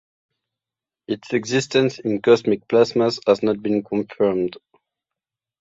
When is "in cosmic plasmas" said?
1.99-3.19